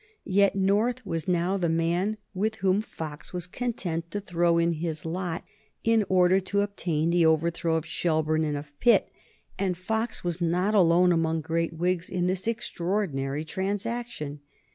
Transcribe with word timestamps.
Yet 0.25 0.55
North 0.55 1.05
was 1.05 1.27
now 1.27 1.57
the 1.57 1.69
man 1.69 2.17
with 2.33 2.55
whom 2.55 2.81
Fox 2.81 3.33
was 3.33 3.45
content 3.45 4.09
to 4.09 4.19
throw 4.19 4.57
in 4.57 4.73
his 4.73 5.05
lot 5.05 5.45
in 5.83 6.05
order 6.09 6.39
to 6.39 6.61
obtain 6.61 7.11
the 7.11 7.23
overthrow 7.27 7.75
of 7.75 7.85
Shelburne 7.85 8.43
and 8.43 8.57
of 8.57 8.71
Pitt. 8.79 9.11
And 9.59 9.77
Fox 9.77 10.23
was 10.23 10.41
not 10.41 10.73
alone 10.73 11.11
among 11.11 11.41
great 11.41 11.73
Whigs 11.73 12.09
in 12.09 12.25
this 12.25 12.47
extraordinary 12.47 13.45
transaction. 13.45 14.39